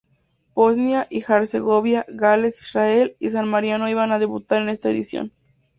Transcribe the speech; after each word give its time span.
Bosnia 0.55 1.05
y 1.11 1.21
Herzegovina, 1.21 2.05
Gales, 2.07 2.59
Israel 2.65 3.15
y 3.19 3.29
San 3.29 3.47
Marino 3.47 3.87
iban 3.87 4.11
a 4.11 4.17
debutar 4.17 4.59
en 4.63 4.69
esta 4.69 4.89
edición. 4.89 5.31